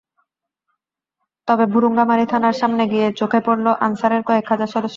তবে 1.47 1.65
ভুরুঙ্গামারী 1.73 2.25
থানার 2.25 2.55
সামনে 2.61 2.83
গিয়ে 2.87 3.07
চোখে 3.19 3.39
পড়ল 3.45 3.65
আনসারের 3.85 4.21
কয়েক 4.23 4.45
হাজার 4.51 4.69
সদস্য। 4.75 4.89